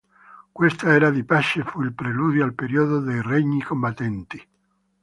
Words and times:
Questa 0.51 0.91
era 0.95 1.11
di 1.11 1.23
pace 1.23 1.63
fu 1.63 1.83
il 1.83 1.93
preludio 1.93 2.43
al 2.43 2.55
periodo 2.55 3.01
dei 3.01 3.21
regni 3.21 3.61
combattenti. 3.61 4.43